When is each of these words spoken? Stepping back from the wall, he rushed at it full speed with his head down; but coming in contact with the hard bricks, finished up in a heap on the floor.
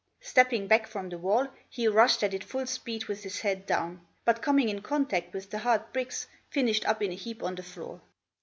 Stepping 0.21 0.65
back 0.65 0.87
from 0.87 1.09
the 1.09 1.17
wall, 1.19 1.47
he 1.69 1.87
rushed 1.87 2.23
at 2.23 2.33
it 2.33 2.43
full 2.43 2.65
speed 2.65 3.05
with 3.05 3.21
his 3.21 3.41
head 3.41 3.67
down; 3.67 4.01
but 4.25 4.41
coming 4.41 4.67
in 4.67 4.81
contact 4.81 5.31
with 5.31 5.51
the 5.51 5.59
hard 5.59 5.93
bricks, 5.93 6.25
finished 6.49 6.83
up 6.87 7.03
in 7.03 7.11
a 7.11 7.13
heap 7.13 7.43
on 7.43 7.53
the 7.53 7.61
floor. 7.61 8.01